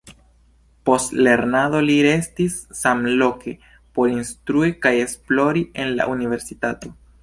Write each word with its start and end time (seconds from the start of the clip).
Post 0.89 1.13
lernado 1.27 1.81
li 1.89 1.99
restis 2.07 2.57
samloke 2.81 3.55
por 3.99 4.13
instrui 4.17 4.75
kaj 4.87 4.97
esplori 5.07 5.69
en 5.85 5.99
la 6.03 6.15
universitato. 6.19 6.97